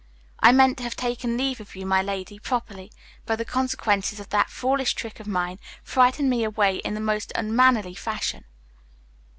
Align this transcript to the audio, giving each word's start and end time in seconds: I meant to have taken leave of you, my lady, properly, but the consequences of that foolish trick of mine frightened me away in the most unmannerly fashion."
I 0.39 0.51
meant 0.51 0.77
to 0.77 0.83
have 0.83 0.95
taken 0.95 1.37
leave 1.37 1.59
of 1.61 1.75
you, 1.75 1.85
my 1.85 2.01
lady, 2.01 2.39
properly, 2.39 2.91
but 3.27 3.35
the 3.35 3.45
consequences 3.45 4.19
of 4.19 4.29
that 4.29 4.49
foolish 4.49 4.95
trick 4.95 5.19
of 5.19 5.27
mine 5.27 5.59
frightened 5.83 6.27
me 6.27 6.43
away 6.43 6.77
in 6.77 6.95
the 6.95 6.99
most 6.99 7.31
unmannerly 7.35 7.93
fashion." 7.93 8.45